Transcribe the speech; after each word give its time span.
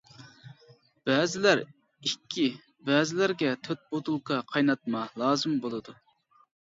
بەزىلەر 1.09 1.61
ئىككى، 1.65 2.45
بەزىلەرگە 2.89 3.51
تۆت 3.67 3.85
بوتۇلكا 3.93 4.41
قايناتما 4.55 5.05
لازىم 5.25 5.55
بولىدۇ. 5.67 5.97